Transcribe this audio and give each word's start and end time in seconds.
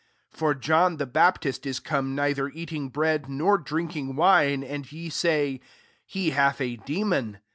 '33 0.31 0.39
'* 0.39 0.39
For 0.39 0.55
John 0.59 0.97
the 0.97 1.05
Baptist 1.05 1.63
is 1.67 1.79
come 1.79 2.15
neither 2.15 2.47
eating 2.49 2.89
[bread,] 2.89 3.29
nor 3.29 3.59
drinking 3.59 4.15
[wine;] 4.15 4.63
and 4.63 4.91
ye 4.91 5.09
say, 5.11 5.61
<He 6.07 6.31
hath 6.31 6.59
a 6.59 6.77
demon.' 6.77 7.37